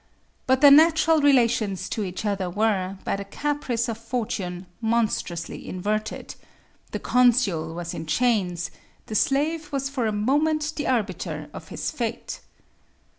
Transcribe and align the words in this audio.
But 0.47 0.61
their 0.61 0.71
natural 0.71 1.21
relations 1.21 1.87
to 1.89 2.03
each 2.03 2.25
other 2.25 2.49
were, 2.49 2.97
by 3.03 3.15
the 3.17 3.23
caprice 3.23 3.87
of 3.87 3.99
fortune, 3.99 4.65
monstrously 4.81 5.69
inverted: 5.69 6.33
the 6.89 6.97
consul 6.97 7.75
was 7.75 7.93
in 7.93 8.07
chains; 8.07 8.71
the 9.05 9.13
slave 9.13 9.71
was 9.71 9.89
for 9.91 10.07
a 10.07 10.11
moment 10.11 10.73
the 10.75 10.87
arbiter 10.87 11.51
of 11.53 11.67
his 11.67 11.91
fate. 11.91 12.39